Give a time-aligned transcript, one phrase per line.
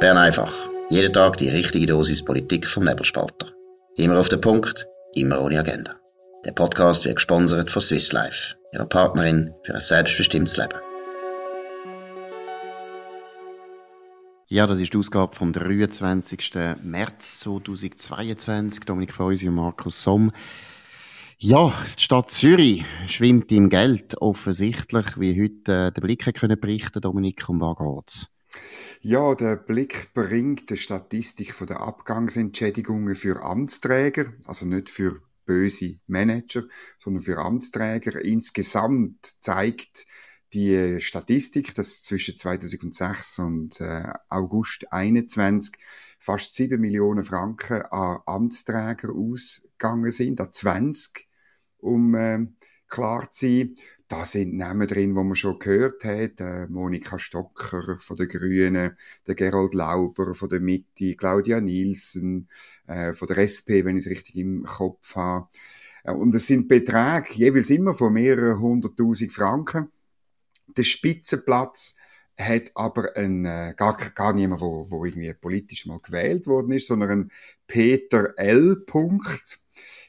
[0.00, 0.54] Bern einfach.
[0.90, 3.48] Jeden Tag die richtige Dosis Politik vom Nebelspalter.
[3.96, 5.96] Immer auf den Punkt, immer ohne Agenda.
[6.44, 10.78] Der Podcast wird gesponsert von Swiss Life, ihrer Partnerin für ein selbstbestimmtes Leben.
[14.46, 16.52] Ja, das ist die Ausgabe vom 23.
[16.84, 18.84] März 2022.
[18.84, 20.30] Dominik Feusi und Markus Somm.
[21.38, 27.00] Ja, die Stadt Zürich schwimmt im Geld, offensichtlich, wie heute äh, der Blick können berichten,
[27.00, 28.37] Dominik, um was geht's?
[29.00, 35.98] Ja, der Blick bringt die Statistik von der Abgangsentschädigungen für Amtsträger, also nicht für böse
[36.06, 36.64] Manager,
[36.98, 38.22] sondern für Amtsträger.
[38.24, 40.06] Insgesamt zeigt
[40.52, 45.74] die Statistik, dass zwischen 2006 und äh, August 2021
[46.18, 51.28] fast 7 Millionen Franken an Amtsträger ausgegangen sind, an 20,
[51.78, 52.46] um äh,
[52.88, 53.74] klar zu sein.
[54.08, 56.40] Da sind Namen drin, wo man schon gehört hat.
[56.40, 62.48] Äh, Monika Stocker von den Grünen, der Gerold Lauber von der Mitte, Claudia Nielsen
[62.86, 65.48] äh, von der SP, wenn ich es richtig im Kopf habe.
[66.04, 69.92] Äh, und es sind Beträge jeweils immer von mehreren hunderttausend Franken.
[70.74, 71.96] Der Spitzenplatz
[72.38, 76.86] hat aber ein, äh, gar, gar niemand, wo, wo irgendwie politisch mal gewählt worden ist,
[76.86, 77.30] sondern ein
[77.66, 78.76] Peter L.
[78.86, 79.60] Punkt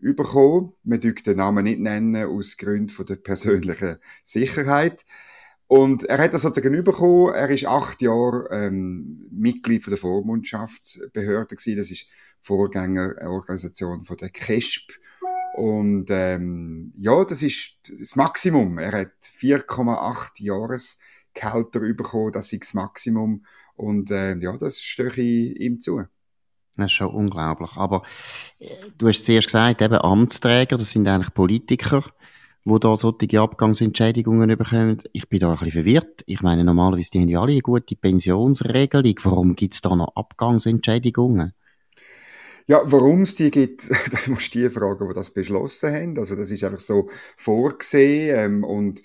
[0.00, 0.72] bekommen.
[0.82, 5.06] Man dürfte den Namen nicht nennen, aus Gründen der persönlichen Sicherheit.
[5.68, 7.32] Und er hat das sozusagen bekommen.
[7.32, 11.78] Er ist acht Jahre ähm, Mitglied der Vormundschaftsbehörde gewesen.
[11.78, 12.06] Das ist
[12.40, 14.98] Vorgängerorganisation von der KESP.
[15.54, 18.78] Und ähm, ja, das ist das Maximum.
[18.78, 20.98] Er hat 4,8 Jahres
[21.34, 23.44] Gehälter bekommen, das ist das Maximum.
[23.74, 26.02] Und äh, ja, das stehe ich ihm zu.
[26.76, 27.70] Das ist schon unglaublich.
[27.76, 28.02] Aber
[28.58, 32.04] äh, du hast zuerst gesagt, eben Amtsträger, das sind eigentlich Politiker,
[32.64, 35.02] die da solche Abgangsentschädigungen bekommen.
[35.12, 36.22] Ich bin da ein bisschen verwirrt.
[36.26, 39.14] Ich meine, normalerweise die haben ja alle eine gute Pensionsregelung.
[39.22, 41.52] Warum gibt es da noch Abgangsentschädigungen?
[42.68, 46.18] Ja, warum es die gibt, das musst du die fragen, die das beschlossen haben.
[46.18, 49.02] Also das ist einfach so vorgesehen ähm, und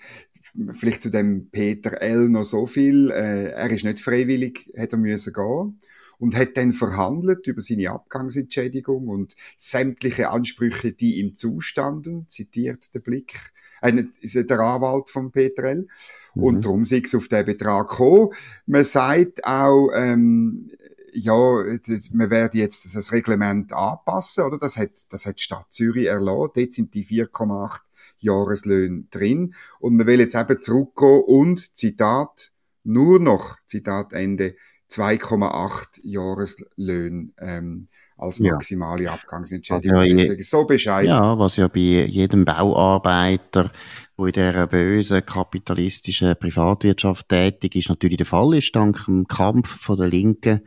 [0.72, 2.28] vielleicht zu dem Peter L.
[2.28, 3.10] noch so viel.
[3.10, 5.78] Äh, er ist nicht freiwillig, hätte er müssen gehen
[6.18, 13.00] und hat dann verhandelt über seine Abgangsentschädigung und sämtliche Ansprüche, die ihm zustanden, zitiert der
[13.00, 13.92] Blick, äh,
[14.22, 15.86] der Anwalt von Peter L.
[16.34, 16.42] Mhm.
[16.42, 18.30] Und darum sei es auf den Betrag gekommen.
[18.66, 20.70] Man sagt auch, ähm,
[21.12, 24.58] ja, das, wir werden jetzt das Reglement anpassen, oder?
[24.58, 26.56] Das hat, das hat die Stadt Zürich erlaubt.
[26.56, 27.80] Dort sind die 4,8
[28.18, 29.54] Jahreslöhne drin.
[29.80, 32.52] Und man will jetzt eben zurückgehen und, Zitat,
[32.84, 34.56] nur noch, Zitat Ende,
[34.90, 39.12] 2,8 Jahreslöhne ähm, als maximale ja.
[39.12, 40.18] Abgangsentschädigung.
[40.18, 41.06] Ja, so Bescheid.
[41.06, 43.70] Ja, was ja bei jedem Bauarbeiter,
[44.16, 49.68] wo in dieser bösen kapitalistischen Privatwirtschaft tätig ist, natürlich der Fall ist, dank dem Kampf
[49.80, 50.62] von der Linken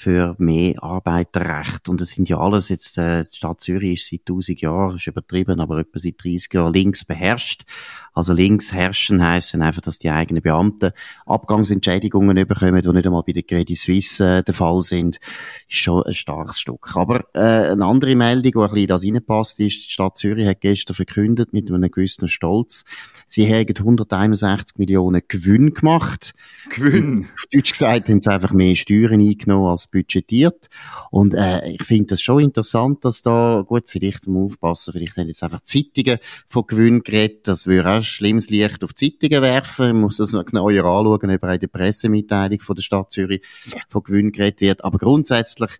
[0.00, 1.90] für mehr Arbeiterrecht.
[1.90, 5.06] Und das sind ja alles jetzt, äh, die Stadt Zürich ist seit 1000 Jahren, ist
[5.06, 7.66] übertrieben, aber etwa seit 30 Jahren links beherrscht.
[8.20, 10.92] Also links herrschen heißen einfach, dass die eigenen Beamten
[11.24, 15.16] Abgangsentschädigungen bekommen, die nicht einmal bei der Credit Suisse äh, der Fall sind,
[15.70, 16.94] ist schon ein starkes Stück.
[16.96, 20.60] Aber äh, eine andere Meldung, die ein bisschen das reinpasst, ist, die Stadt Zürich hat
[20.60, 22.84] gestern verkündet mit einem gewissen Stolz,
[23.26, 26.34] sie haben 161 Millionen Gewinn gemacht.
[26.68, 27.26] Gewinn?
[27.34, 30.68] Auf Deutsch gesagt haben sie einfach mehr Steuern eingenommen als budgetiert.
[31.10, 35.28] Und äh, ich finde das schon interessant, dass da, gut, vielleicht muss aufpassen, vielleicht haben
[35.28, 39.92] jetzt einfach Zeitungen von Gewinn geredet, das würde auch schlimmes Licht auf Zeitungen werfen.
[39.92, 43.42] Man muss das noch genauer anschauen, ob in der Pressemitteilung von der Stadt Zürich
[43.88, 44.84] von Gewinn geredet wird.
[44.84, 45.70] Aber grundsätzlich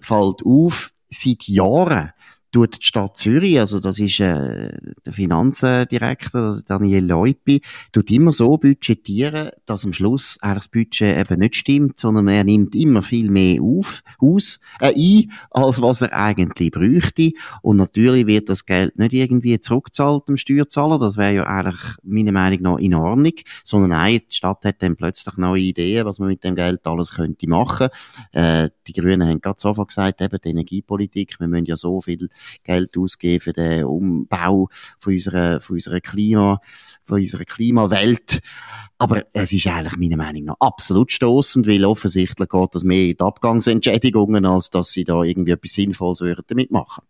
[0.00, 2.12] fällt auf, seit Jahren
[2.56, 4.72] tut die Stadt Zürich, also das ist äh,
[5.04, 7.60] der Finanzdirektor Daniel Leupi,
[7.92, 12.44] tut immer so budgetieren, dass am Schluss eigentlich das Budget eben nicht stimmt, sondern er
[12.44, 17.32] nimmt immer viel mehr auf, aus, äh, ein, als was er eigentlich bräuchte.
[17.60, 22.32] Und natürlich wird das Geld nicht irgendwie zurückgezahlt dem Steuerzahler, das wäre ja eigentlich meiner
[22.32, 23.34] Meinung nach in Ordnung,
[23.64, 27.10] sondern nein, die Stadt hat dann plötzlich neue Ideen, was man mit dem Geld alles
[27.12, 27.88] könnte machen.
[28.32, 32.30] Äh, die Grünen haben gerade sofort gesagt, eben die Energiepolitik, wir müssen ja so viel
[32.64, 36.60] Geld ausgeben für den Umbau von unserer, von unserer Klima,
[37.04, 38.40] von unserer Klimawelt.
[38.98, 43.16] Aber es ist eigentlich meiner Meinung nach absolut stoßend, weil offensichtlich geht das mehr in
[43.16, 47.02] die Abgangsentschädigungen, als dass sie da irgendwie etwas Sinnvolles würden damit machen.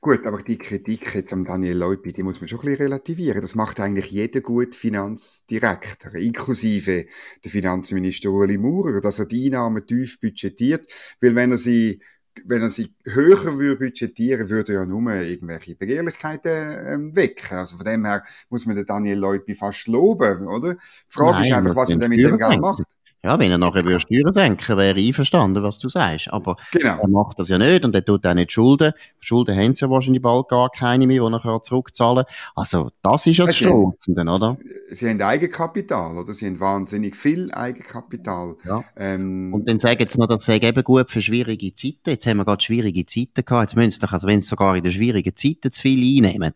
[0.00, 3.40] Gut, aber die Kritik jetzt am Daniel Leupi, die muss man schon ein bisschen relativieren.
[3.40, 7.06] Das macht eigentlich jeder gut Finanzdirektor, inklusive
[7.44, 10.86] der Finanzminister Ueli Maurer, dass er die Einnahmen tief budgetiert,
[11.20, 12.00] weil wenn er sie
[12.44, 17.58] wenn er sie höher würde budgetieren, würde er ja nur irgendwelche Begehrlichkeiten ähm, wecken.
[17.58, 20.74] Also von dem her muss man den Daniel Leupi fast loben, oder?
[20.74, 22.82] Die Frage Nein, ist einfach, was man denn mit dem Geld macht.
[23.24, 26.32] Ja, wenn er nachher würde Steuern senken, wäre ich einverstanden, was du sagst.
[26.32, 27.00] Aber genau.
[27.00, 28.92] er macht das ja nicht und er tut auch nicht Schulden.
[29.18, 32.34] Schulden haben sie ja wahrscheinlich bald gar keine mehr, die er zurückzahlen kann.
[32.54, 34.56] Also, das ist ja das Schrotzende, oder?
[34.90, 36.32] Sie haben Eigenkapital, oder?
[36.32, 38.54] Sie haben wahnsinnig viel Eigenkapital.
[38.64, 38.84] Ja.
[38.96, 42.10] Ähm, und dann sagen sie noch, das sei eben gut für schwierige Zeiten.
[42.10, 43.62] Jetzt haben wir gerade schwierige Zeiten gehabt.
[43.62, 46.52] Jetzt müssen sie doch, also wenn sie sogar in den schwierigen Zeiten zu viel einnehmen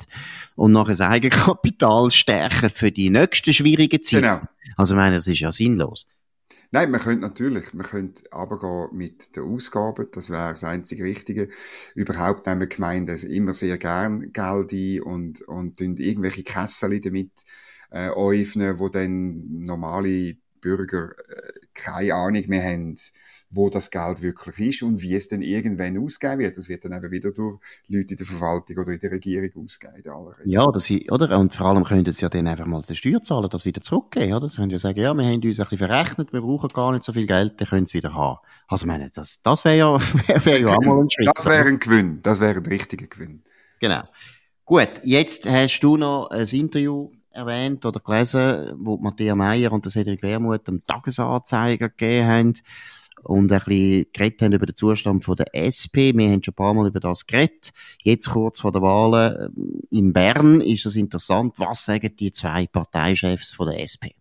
[0.55, 4.23] und nachher das Eigenkapital stärken für die nächsten schwierigen Zeiten.
[4.23, 4.41] Genau.
[4.77, 6.07] Also, ich meine, das ist ja sinnlos.
[6.75, 11.51] Nein, man könnte natürlich, man könnte aber mit den Ausgaben, das wäre das einzige Richtige.
[11.95, 17.31] Überhaupt nehmen Gemeinden immer sehr gern Geld ein und, und irgendwelche Kessel damit
[17.91, 22.97] äh, öffnen, wo dann normale Bürger äh, keine Ahnung mehr haben,
[23.53, 26.57] wo das Geld wirklich ist und wie es dann irgendwann ausgegeben wird.
[26.57, 30.03] Das wird dann eben wieder durch Leute in der Verwaltung oder in der Regierung ausgegeben.
[30.47, 31.39] Ja, das, oder?
[31.39, 34.49] Und vor allem können sie ja dann einfach mal den Steuerzahler das wieder zurückgeben, oder?
[34.49, 37.05] Sie können ja sagen, ja, wir haben uns ein bisschen verrechnet, wir brauchen gar nicht
[37.05, 38.39] so viel Geld, dann können sie wieder haben.
[38.69, 41.31] Also, meine, das, das wäre ja, wäre wär ja auch mal ein Schritt.
[41.35, 42.21] Das wäre ein Gewinn.
[42.23, 43.43] Das wäre ein richtiger Gewinn.
[43.81, 44.03] Genau.
[44.65, 49.93] Gut, jetzt hast du noch ein Interview erwähnt oder gelesen, wo Matthias Meyer und der
[49.93, 52.55] Cedric Wermuth am Tagesanzeiger gegeben haben
[53.25, 56.17] und ein bisschen geredet haben über den Zustand von der SP.
[56.17, 57.73] Wir haben schon ein paar Mal über das geredet.
[58.03, 61.55] Jetzt kurz vor der Wahlen ähm, in Bern ist es interessant.
[61.59, 64.15] Was sagen die zwei Parteichefs von der SP?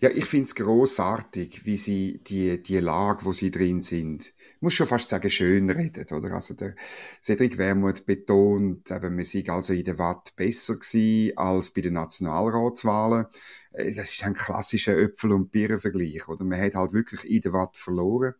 [0.00, 4.74] Ja, ich finde es grossartig, wie sie die, die Lage, wo sie drin sind, muss
[4.74, 6.32] schon fast sagen, schön reden, oder?
[6.32, 6.74] Also der
[7.22, 11.94] Cedric Wermuth betont, eben, wir sind also in der Watt besser gewesen als bei den
[11.94, 13.26] Nationalratswahlen.
[13.72, 16.44] Äh, das ist ein klassischer Äpfel- und Birnenvergleich, oder?
[16.44, 18.34] Man hat halt wirklich in der Watt verloren.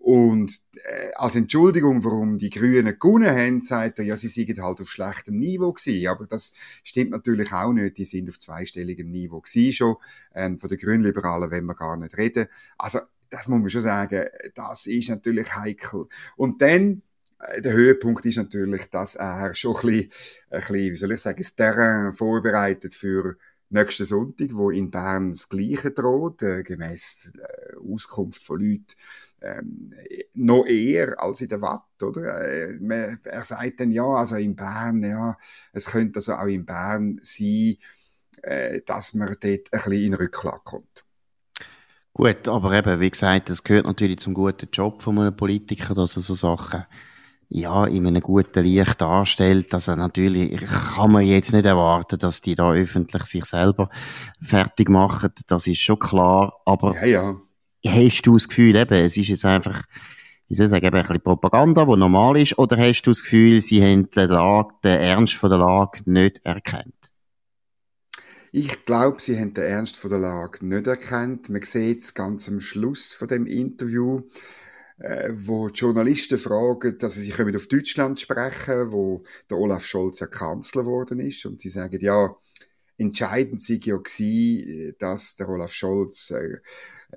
[0.00, 4.80] Und äh, als Entschuldigung, warum die Grünen gewonnen haben, sagt er, ja, sie seien halt
[4.80, 6.08] auf schlechtem Niveau gewesen.
[6.08, 7.98] Aber das stimmt natürlich auch nicht.
[7.98, 9.96] Die sind auf zweistelligem Niveau gewesen schon.
[10.34, 12.46] Ähm, von den Grünliberalen wollen wir gar nicht reden.
[12.78, 13.00] Also,
[13.30, 16.06] das muss man schon sagen, das ist natürlich heikel.
[16.36, 17.02] Und dann,
[17.38, 20.12] äh, der Höhepunkt ist natürlich, dass er schon ein bisschen,
[20.50, 23.36] ein bisschen wie soll ich sagen, das Terrain vorbereitet für
[23.70, 28.94] nächsten Sonntag, wo in Bern das Gleiche droht, äh, gemäß äh, Auskunft von Leuten,
[29.42, 29.94] ähm,
[30.34, 32.42] noch eher als in der Watt, oder?
[32.42, 35.38] Äh, er sagt dann, ja, also in Bern, ja,
[35.72, 37.76] es könnte also auch in Bern sein,
[38.42, 41.04] äh, dass man dort ein bisschen in Rücklage kommt.
[42.12, 46.16] Gut, aber eben, wie gesagt, das gehört natürlich zum guten Job von einem Politiker, dass
[46.16, 46.84] er so Sachen
[47.50, 49.74] ja, in einem guten Licht darstellt.
[49.74, 53.90] Also natürlich kann man jetzt nicht erwarten, dass die da öffentlich sich selber
[54.40, 55.30] fertig machen.
[55.48, 56.54] Das ist schon klar.
[56.64, 57.34] Aber ja,
[57.82, 59.82] ja hast du das Gefühl, eben, es ist jetzt einfach,
[60.46, 63.60] wie soll ich sagen, ein bisschen Propaganda, die normal ist, oder hast du das Gefühl,
[63.60, 66.94] sie haben den, Lage, den Ernst von der Lage nicht erkannt?
[68.52, 71.48] Ich glaube, sie haben den Ernst von der Lage nicht erkannt.
[71.50, 74.22] Man sieht es ganz am Schluss von dem Interview,
[74.98, 80.18] äh, wo die Journalisten fragen, dass sie sich auf Deutschland sprechen, wo der Olaf Scholz
[80.18, 82.34] ja Kanzler geworden ist, und sie sagen, ja,
[82.98, 86.58] entscheidend sei ja gewesen, dass der Olaf Scholz äh,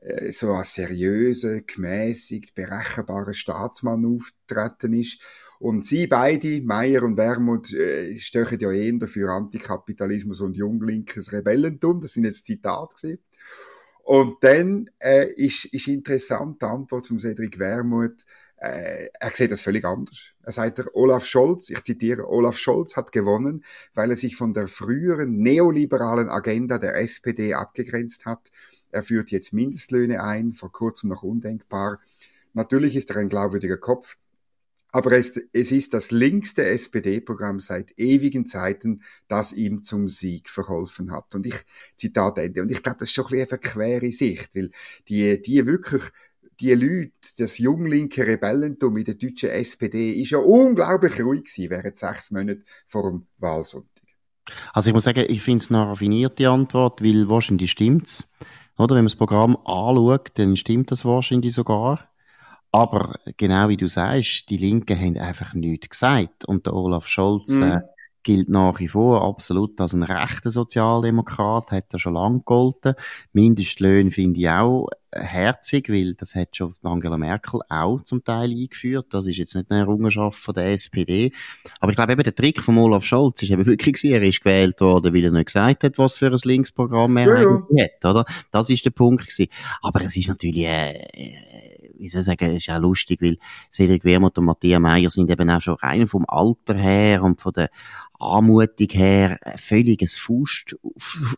[0.02, 5.20] äh, so als seriöser, gemäßigt, berechenbarer Staatsmann auftreten ist.
[5.64, 12.02] Und sie beide, Meyer und Wermuth, äh, stechen ja eher für Antikapitalismus und junglinkes Rebellentum.
[12.02, 13.24] Das sind jetzt Zitate gewesen.
[14.04, 18.26] Und dann äh, ist, ist interessant die Antwort von Cedric Wermuth,
[18.58, 20.32] äh, er sieht das völlig anders.
[20.42, 24.54] Er sagt, der Olaf Scholz, ich zitiere, Olaf Scholz hat gewonnen, weil er sich von
[24.54, 28.52] der früheren neoliberalen Agenda der SPD abgegrenzt hat
[28.94, 32.00] er führt jetzt Mindestlöhne ein, vor kurzem noch undenkbar.
[32.54, 34.18] Natürlich ist er ein glaubwürdiger Kopf,
[34.94, 41.12] aber es, es ist das linkste SPD-Programm seit ewigen Zeiten, das ihm zum Sieg verholfen
[41.12, 41.34] hat.
[41.34, 41.56] Und ich,
[41.98, 42.62] Zitat Ende.
[42.62, 44.70] Und ich glaube, das ist schon ein bisschen eine verquere Sicht, weil
[45.08, 46.04] die, die wirklich
[46.60, 51.98] die Leute, das junglinke Rebellentum in der deutschen SPD, ist ja unglaublich ruhig gewesen während
[51.98, 54.04] sechs Monaten vor dem Wahlsonntag.
[54.74, 58.28] Also ich muss sagen, ich finde es eine raffinierte Antwort, weil wahrscheinlich stimmt's.
[58.78, 58.90] Oder?
[58.90, 62.13] Wenn man das Programm anschaut, dann stimmt das wahrscheinlich sogar.
[62.74, 66.44] Aber genau wie du sagst, die Linken haben einfach nichts gesagt.
[66.46, 67.62] Und der Olaf Scholz mm.
[67.62, 67.82] äh,
[68.24, 72.96] gilt nach wie vor absolut als ein rechter Sozialdemokrat, hat er schon lange gegolten.
[73.32, 79.08] Mindestlöhne finde ich auch herzig, weil das hat schon Angela Merkel auch zum Teil eingeführt.
[79.12, 81.32] Das ist jetzt nicht eine Errungenschaft von der SPD.
[81.80, 84.82] Aber ich glaube eben, der Trick von Olaf Scholz ist eben wirklich er ist gewählt
[84.82, 87.84] worden, weil er nicht gesagt hat, was für ein Linksprogramm er ja, ja.
[87.84, 88.26] hat, oder?
[88.50, 89.52] Das ist der Punkt gewesen.
[89.82, 90.94] Aber es ist natürlich, äh,
[92.04, 93.38] wie soll ich sagen, ist auch lustig, weil
[93.72, 97.54] Cedric Wermuth und Matthias Meyer sind eben auch schon rein vom Alter her und von
[97.54, 97.70] der
[98.24, 100.76] Anmutung her völlig ein Faust,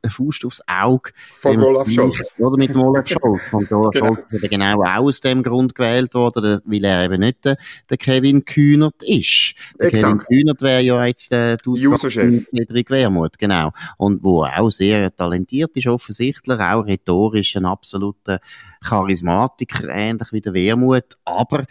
[0.03, 1.11] ein Faust aufs Auge.
[1.33, 2.31] Von Olaf Scholz.
[2.37, 3.41] Oder mit dem Olaf Scholz.
[3.51, 4.15] Und Olaf genau.
[4.15, 7.57] Scholz ist genau auch aus dem Grund gewählt worden, weil er eben nicht der,
[7.89, 9.55] der Kevin Kühnert ist.
[9.79, 10.27] Der Exakt.
[10.27, 12.47] Kevin Kühnert wäre ja jetzt der Ausgangschef.
[12.49, 13.71] Friedrich Wermuth, genau.
[13.97, 18.39] Und wo auch sehr talentiert ist, offensichtlich, auch rhetorisch ein absoluter
[18.85, 21.17] Charismatiker, ähnlich wie der Wermuth.
[21.23, 21.65] Aber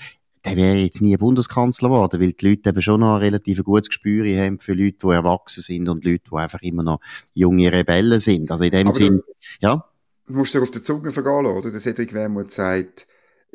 [0.44, 3.88] der wäre jetzt nie Bundeskanzler geworden, weil die Leute eben schon noch ein relativ gutes
[3.88, 7.00] Gespür haben für Leute, die erwachsen sind und Leute, die einfach immer noch
[7.32, 8.50] junge Rebellen sind.
[8.50, 9.22] Also in dem Aber Sinn,
[9.60, 9.88] ja.
[10.26, 11.70] Du musst dir auf die Zunge vergehen oder?
[11.70, 13.06] Der Cedric Wermuth sagt,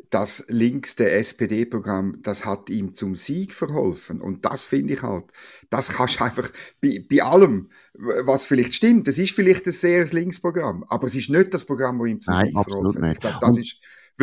[0.08, 4.20] das linkste SPD-Programm, das hat ihm zum Sieg verholfen.
[4.20, 5.26] Und das finde ich halt,
[5.68, 10.04] das kannst du einfach bei, bei allem, was vielleicht stimmt, das ist vielleicht ein sehr
[10.06, 13.20] Linksprogramm, aber es ist nicht das Programm, das ihm zum Nein, Sieg verholfen hat.
[13.20, 13.76] Glaube, das ist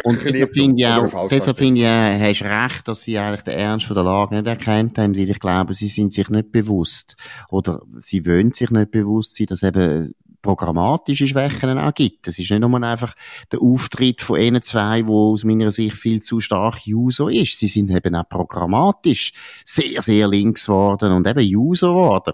[0.03, 3.55] und deshalb finde ich auch, deshalb finde ich, äh, hast recht, dass sie eigentlich den
[3.55, 7.15] Ernst von der Lage nicht erkannt haben, weil ich glaube, sie sind sich nicht bewusst,
[7.49, 12.27] oder sie wollen sich nicht bewusst sein, dass eben programmatische Schwächen auch gibt.
[12.27, 13.15] Es ist nicht nur einfach
[13.51, 17.59] der Auftritt von ihnen zwei, wo aus meiner Sicht viel zu stark User ist.
[17.59, 19.33] Sie sind eben auch programmatisch
[19.65, 22.33] sehr, sehr links geworden und eben User geworden.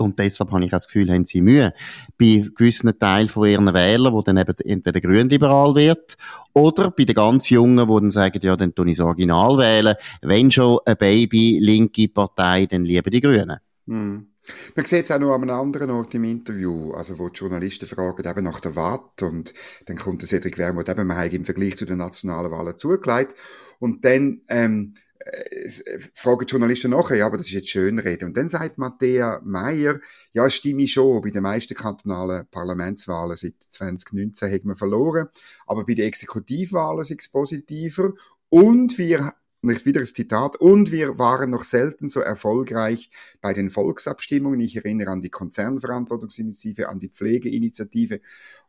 [0.00, 1.72] Und deshalb habe ich das Gefühl, haben sie Mühe.
[2.18, 6.16] Bei gewissen Teilen von ihren Wählern, wo dann eben entweder grünliberal wird,
[6.52, 9.94] oder bei den ganz Jungen, wo dann sagen, ja, dann tue ich das Original wählen.
[10.22, 13.58] Wenn schon eine Baby-linke Partei, dann lieber die Grünen.
[13.86, 14.26] Hm.
[14.74, 17.86] Man sieht es auch noch an einem anderen Ort im Interview, also wo die Journalisten
[17.86, 19.54] fragen eben nach der Watt und
[19.86, 23.34] dann kommt der Cedric Wermuth eben, man im Vergleich zu den nationalen Wahlen zugelegt
[23.78, 25.09] und dann ähm, äh,
[26.14, 28.26] fragen die Journalisten nachher, ja, aber das ist jetzt schön reden.
[28.26, 30.00] Und dann sagt Matthäa Meyer,
[30.32, 35.28] ja, stimme schon, bei den meisten kantonalen Parlamentswahlen seit 2019 hat man verloren,
[35.66, 38.14] aber bei den Exekutivwahlen ist es positiver
[38.48, 43.10] und wir nicht wieder das Zitat, und wir waren noch selten so erfolgreich
[43.42, 44.60] bei den Volksabstimmungen.
[44.60, 48.20] Ich erinnere an die Konzernverantwortungsinitiative, an die Pflegeinitiative.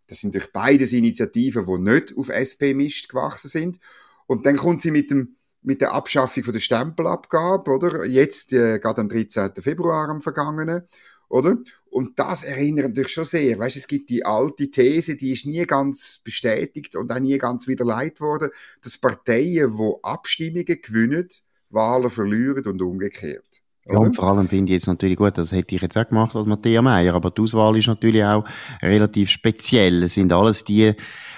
[0.07, 3.79] Das sind durch beides Initiativen, die nicht auf SP-Mist gewachsen sind.
[4.27, 8.05] Und dann kommt sie mit dem mit der Abschaffung von der Stempelabgabe, oder?
[8.05, 9.51] Jetzt, äh, gerade am 13.
[9.61, 10.83] Februar am vergangenen,
[11.29, 11.57] oder?
[11.89, 13.59] Und das erinnert natürlich schon sehr.
[13.59, 17.67] Weißt, es gibt die alte These, die ist nie ganz bestätigt und auch nie ganz
[17.67, 18.49] widerlegt worden,
[18.81, 21.27] dass Parteien, wo Abstimmungen gewinnen,
[21.69, 23.61] Wahlen verlieren und umgekehrt.
[23.89, 26.35] Ja, und vor allem finde ich jetzt natürlich gut, das hätte ich jetzt auch gemacht
[26.35, 28.45] als Matthias Meyer, aber die Auswahl ist natürlich auch
[28.81, 30.03] relativ speziell.
[30.03, 30.93] Es sind alles die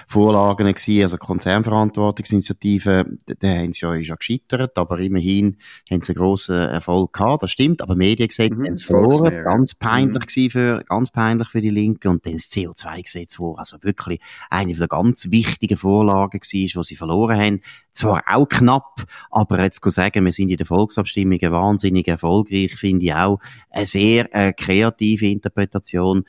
[0.08, 5.58] Vorlagen gewesen, also Konzernverantwortungsinitiative, da haben sie ja, ist ja gescheitert, aber immerhin
[5.90, 9.74] haben sie einen grossen Erfolg gehabt, das stimmt, aber Mediengesetz mhm, haben sie verloren, ganz
[9.74, 10.50] peinlich mhm.
[10.50, 14.20] für, ganz peinlich für die Linken und dann das CO2-Gesetz, wo also wirklich
[14.50, 17.60] eine der ganz wichtigen Vorlagen war, die sie verloren haben,
[17.92, 23.06] zwar auch knapp, aber jetzt zu sagen, wir sind in der Volksabstimmung wahnsinnig erfolgreich, finde
[23.06, 23.38] ich auch
[23.70, 26.24] eine sehr äh, kreative Interpretation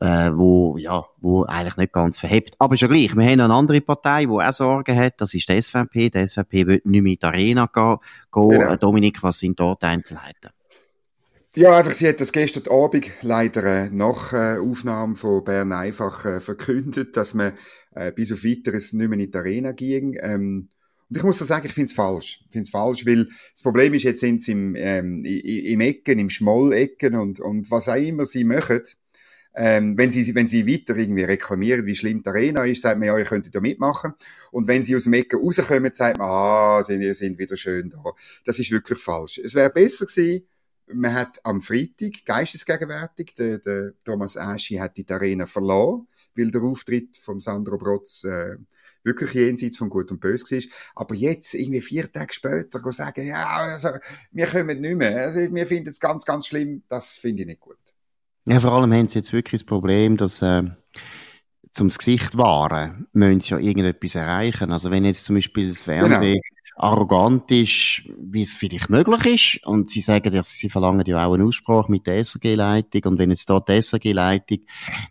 [0.00, 2.54] äh, wo, ja, wo eigentlich nicht ganz verhebt.
[2.58, 5.60] Aber schon gleich, wir haben eine andere Partei, die auch Sorgen hat, das ist die
[5.60, 6.10] SVP.
[6.10, 7.96] Die SVP will nicht mehr in die Arena gehen.
[8.32, 8.76] Genau.
[8.76, 10.50] Dominik, was sind dort die Einzelheiten?
[11.54, 16.24] Ja, einfach, sie hat das gestern Abend leider äh, nach äh, Aufnahme von Bern einfach
[16.24, 17.54] äh, verkündet, dass man
[17.94, 20.16] äh, bis auf weiteres nicht mehr in die Arena ging.
[20.20, 20.68] Ähm,
[21.08, 22.42] und ich muss sagen, ich finde es falsch.
[22.44, 26.18] Ich finde es falsch, weil das Problem ist, jetzt sind sie im, ähm, im Ecken,
[26.18, 28.82] im Schmollecken und, und was auch immer sie machen,
[29.60, 33.08] ähm, wenn, sie, wenn sie weiter irgendwie reklamieren, wie schlimm die Arena ist, sagt man,
[33.08, 34.14] ja, ihr könntet da mitmachen.
[34.52, 38.04] Und wenn sie aus dem Ecken rauskommen, sagt man, ah, sie sind wieder schön da.
[38.44, 39.38] Das ist wirklich falsch.
[39.38, 40.46] Es wäre besser gewesen,
[40.86, 46.62] man hat am Freitag geistesgegenwärtig, der, der Thomas Aschi hat die Arena verloren, weil der
[46.62, 48.56] Auftritt von Sandro Brotz äh,
[49.02, 50.62] wirklich jenseits von Gut und Böse war.
[50.94, 53.88] Aber jetzt, irgendwie vier Tage später, sagen, ja, also,
[54.30, 55.26] wir kommen nicht mehr.
[55.26, 56.84] Also, wir finden es ganz, ganz schlimm.
[56.88, 57.87] Das finde ich nicht gut.
[58.48, 60.62] Ja, vor allem haben sie jetzt wirklich das Problem, dass äh,
[61.70, 64.72] zum Gesicht wahren, müssen sie ja irgendetwas erreichen.
[64.72, 66.88] Also wenn jetzt zum Beispiel das Fernsehen genau.
[66.88, 71.34] arrogant ist, wie es vielleicht möglich ist, und sie sagen, dass sie verlangen ja auch
[71.34, 74.60] einen Aussprache mit der SRG-Leitung, und wenn jetzt dort die SRG-Leitung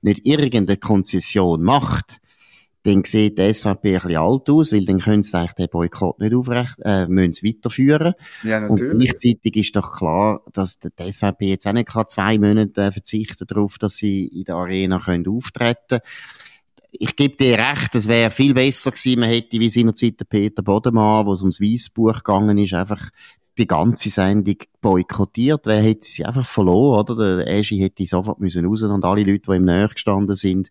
[0.02, 2.20] nicht irgendeine Konzession macht,
[2.84, 6.20] dann sieht die SVP ein bisschen alt aus, weil dann können sie eigentlich den Boykott
[6.20, 8.14] nicht aufrecht, äh, müssen sie weiterführen.
[8.44, 8.92] Ja, natürlich.
[8.92, 12.92] Und gleichzeitig ist doch klar, dass die SVP jetzt auch nicht kann zwei Monate äh,
[12.92, 16.00] verzichten darauf, dass sie in der Arena können auftreten
[17.00, 20.64] ich gebe dir recht, es wäre viel besser gewesen, man hätte wie seinerzeit der Peter
[20.64, 23.10] Bodemann, wo es ums Weissbuch gegangen ist, einfach
[23.58, 25.66] die ganze Sendung boykottiert.
[25.66, 27.38] Wer hätte sie einfach verloren, oder?
[27.38, 30.70] Der Egi hätte sofort müssen raus und alle Leute, die im Nähe gestanden sind,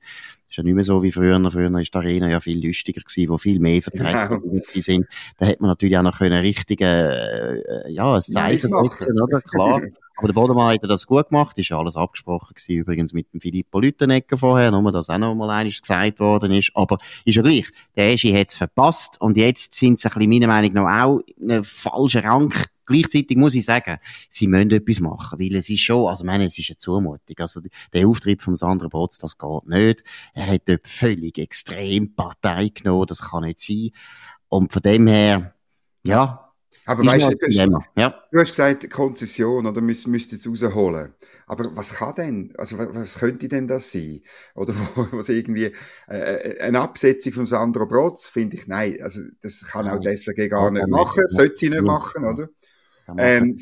[0.57, 1.39] ist ja nicht mehr so wie früher.
[1.51, 4.63] Früher war die Arena ja viel lustiger gewesen, wo viel mehr Vertreter genau.
[4.65, 5.07] sind.
[5.37, 9.43] Da hätte man natürlich auch noch können richtige, äh, ja, ein Zeichen setzen, oder?
[9.43, 9.83] Klar.
[10.19, 13.41] Aber der Bodemann hat das gut gemacht, ist ja alles abgesprochen gewesen, übrigens mit dem
[13.43, 16.71] Filippo Lüttenegger vorher, nur dass auch noch mal eines gesagt worden ist.
[16.73, 16.97] Aber
[17.27, 20.47] ist ja gleich, der Eschi hat es verpasst und jetzt sind sie ein bisschen meiner
[20.47, 22.55] Meinung nach auch in einem falschen Rang
[22.87, 23.99] Gleichzeitig muss ich sagen,
[24.31, 27.37] sie müssen etwas machen, weil es ist schon, also ich meine, es ist eine Zumutung.
[27.39, 27.61] Also
[27.93, 30.05] der Auftritt von Sandra Botz, das geht nicht.
[30.35, 33.91] Er hat dort völlig extrem Partei genommen, das kann nicht sein.
[34.49, 35.55] Und von dem her,
[36.05, 36.47] ja,
[36.89, 38.15] aber weißt du, du, ja.
[38.31, 41.15] du hast gesagt, Konzession, oder müsst, müsst jetzt rausholen.
[41.49, 44.21] Aber was kann denn, also was, was könnte denn das sein?
[44.55, 44.73] Oder
[45.11, 45.73] was irgendwie,
[46.09, 50.17] äh, äh, eine Absetzung von Sandro Brotz, finde ich, nein, also das kann auch die
[50.17, 52.49] SRG gar nicht machen, sollte sie nicht machen, oder?
[53.19, 53.55] Ähm,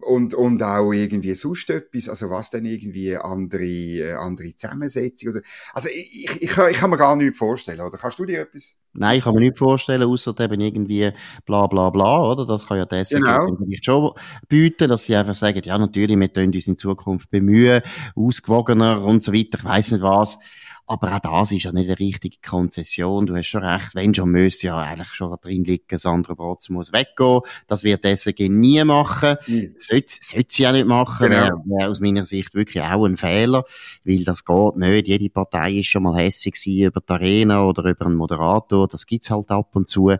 [0.00, 5.40] und, und auch irgendwie sonst etwas, also was denn irgendwie andere, äh, andere Zusammensetzung oder,
[5.74, 7.98] also ich, ich, ich, kann mir gar nichts vorstellen, oder?
[7.98, 8.74] Kannst du dir etwas?
[8.94, 11.12] Nein, ich kann mir nichts vorstellen, außer eben irgendwie
[11.44, 12.46] bla, bla, bla, oder?
[12.46, 13.46] Das kann ja das genau.
[13.56, 14.12] vielleicht schon
[14.48, 17.82] bieten, dass sie einfach sagen, ja, natürlich, wir können uns in Zukunft bemühen,
[18.16, 20.38] ausgewogener und so weiter, ich weiss nicht was.
[20.86, 23.26] Aber auch das ist ja nicht eine richtige Konzession.
[23.26, 26.92] Du hast schon recht, wenn schon müsste ja eigentlich schon drin liegen, Sandra Brotz muss
[26.92, 27.40] weggehen.
[27.66, 29.36] Das wird SG nie machen.
[29.46, 29.74] Mhm.
[29.78, 31.28] Sollte, sollte sie auch nicht machen.
[31.30, 31.40] Genau.
[31.40, 33.64] Wäre wär aus meiner Sicht wirklich auch ein Fehler.
[34.04, 35.06] Weil das geht nicht.
[35.06, 38.88] Jede Partei ist schon mal hässig über die Arena oder über einen Moderator.
[38.88, 40.16] Das gibt's halt ab und zu.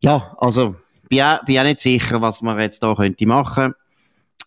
[0.00, 0.76] Ja, also,
[1.08, 3.74] bin auch, bin auch nicht sicher, was man jetzt da könnte machen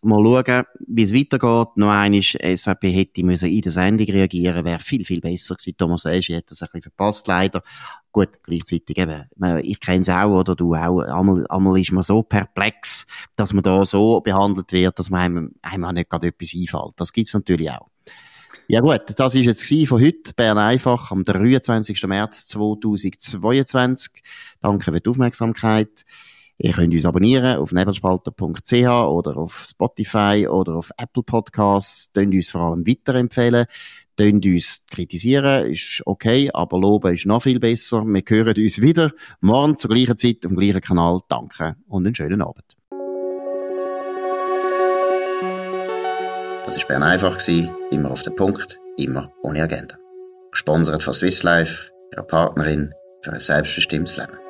[0.02, 1.76] mal schauen, wie es weitergeht.
[1.76, 5.78] Noch einmal, SVP hätte müssen in der Sendung reagieren, wäre viel, viel besser gewesen.
[5.78, 7.64] Thomas Eschi hat das ein bisschen verpasst, leider.
[8.12, 9.26] Gut, gleichzeitig eben,
[9.62, 13.06] ich kenne es auch, oder du auch, einmal, einmal ist man so perplex,
[13.36, 16.94] dass man da so behandelt wird, dass man einem, einem auch nicht gerade etwas einfällt.
[16.96, 17.88] Das gibt's natürlich auch.
[18.68, 20.34] Ja gut, das ist jetzt von heute.
[20.36, 22.04] Bern einfach am 23.
[22.04, 24.22] März 2022.
[24.60, 26.06] Danke für die Aufmerksamkeit.
[26.62, 32.12] Ihr könnt uns abonnieren auf nebelspalter.ch oder auf Spotify oder auf Apple Podcasts.
[32.14, 33.66] Könnt uns vor allem weiterempfehlen.
[34.18, 38.04] Könnt uns kritisieren, ist okay, aber loben ist noch viel besser.
[38.06, 41.20] Wir hören uns wieder morgen zur gleichen Zeit dem gleichen Kanal.
[41.30, 42.76] Danke und einen schönen Abend.
[46.66, 47.38] Das war Bern einfach,
[47.92, 49.96] immer auf den Punkt, immer ohne Agenda.
[50.52, 54.49] Gesponsert von Swiss Life, ihrer Partnerin für ein selbstbestimmtes Leben.